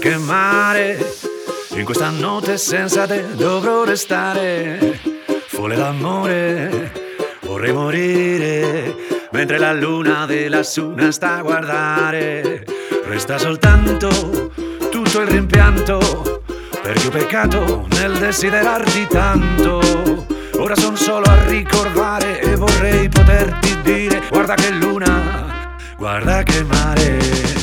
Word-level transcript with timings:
che 0.00 0.16
mare, 0.16 0.96
in 1.74 1.84
questa 1.84 2.08
notte 2.08 2.56
senza 2.56 3.06
te 3.06 3.22
dovrò 3.34 3.84
restare. 3.84 4.98
Folle 5.46 5.76
d'amore, 5.76 6.92
vorrei 7.40 7.72
morire, 7.74 8.94
mentre 9.30 9.58
la 9.58 9.74
luna 9.74 10.24
della 10.24 10.62
suna 10.62 11.10
sta 11.12 11.36
a 11.36 11.42
guardare. 11.42 12.64
Resta 13.04 13.36
soltanto 13.36 14.50
tutto 14.90 15.20
il 15.20 15.28
rimpianto, 15.28 16.42
perché 16.82 17.06
ho 17.06 17.10
peccato 17.10 17.86
nel 17.90 18.16
desiderarti 18.16 19.06
tanto. 19.06 20.26
Ora 20.56 20.76
son 20.76 20.96
solo 20.96 21.26
a 21.26 21.44
ricordare 21.44 22.40
e 22.40 22.56
vorrei 22.56 23.08
poterti 23.10 23.78
dire, 23.82 24.22
guarda 24.30 24.54
che 24.54 24.70
luna, 24.70 25.76
guarda 25.98 26.42
che 26.42 26.64
mare. 26.64 27.59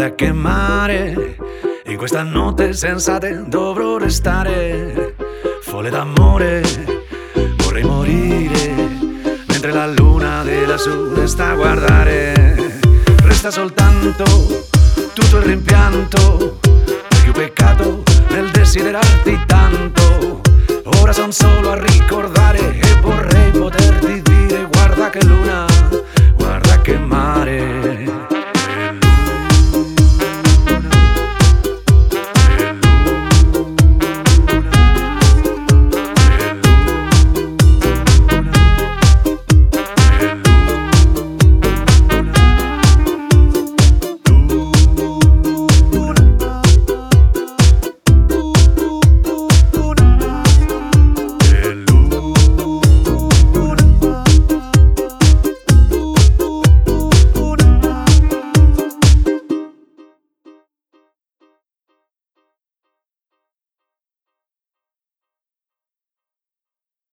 Guarda 0.00 0.14
che 0.14 0.32
mare, 0.32 1.36
in 1.84 1.96
questa 1.98 2.22
notte 2.22 2.72
senza 2.72 3.18
te 3.18 3.42
dovrò 3.46 3.98
restare. 3.98 5.14
Folle 5.60 5.90
d'amore, 5.90 6.62
vorrei 7.58 7.84
morire, 7.84 8.74
mentre 9.46 9.72
la 9.72 9.86
luna 9.86 10.42
della 10.42 10.78
sud 10.78 11.22
sta 11.24 11.50
a 11.50 11.54
guardare. 11.54 12.80
Resta 13.24 13.50
soltanto 13.50 14.24
tutto 15.12 15.36
il 15.36 15.42
rimpianto, 15.42 16.58
ho 17.28 17.32
peccato 17.32 18.02
nel 18.30 18.50
desiderarti 18.50 19.40
tanto. 19.44 20.40
Ora 21.02 21.12
son 21.12 21.30
solo 21.30 21.72
a 21.72 21.78
ricordare 21.78 22.80
e 22.80 23.00
vorrei 23.02 23.50
poterti 23.50 24.22
dire 24.22 24.66
guarda 24.70 25.10
che 25.10 25.22
luna 25.26 25.69